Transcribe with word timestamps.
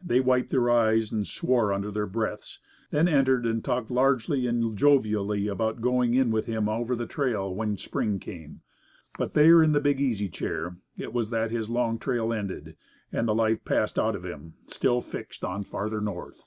They 0.00 0.20
wiped 0.20 0.50
their 0.50 0.70
eyes 0.70 1.10
and 1.10 1.26
swore 1.26 1.72
under 1.72 1.90
their 1.90 2.06
breaths, 2.06 2.60
then 2.92 3.08
entered 3.08 3.44
and 3.44 3.64
talked 3.64 3.90
largely 3.90 4.46
and 4.46 4.78
jovially 4.78 5.48
about 5.48 5.80
going 5.80 6.14
in 6.14 6.30
with 6.30 6.46
him 6.46 6.68
over 6.68 6.94
the 6.94 7.04
trail 7.08 7.52
when 7.52 7.76
spring 7.76 8.20
came. 8.20 8.60
But 9.18 9.34
there 9.34 9.60
in 9.60 9.72
the 9.72 9.80
big 9.80 10.00
easy 10.00 10.28
chair 10.28 10.76
it 10.96 11.12
was 11.12 11.30
that 11.30 11.50
his 11.50 11.68
Long 11.68 11.98
Trail 11.98 12.32
ended, 12.32 12.76
and 13.10 13.26
the 13.26 13.34
life 13.34 13.64
passed 13.64 13.98
out 13.98 14.14
of 14.14 14.22
him 14.24 14.54
still 14.68 15.00
fixed 15.00 15.42
on 15.42 15.64
"farther 15.64 16.00
north." 16.00 16.44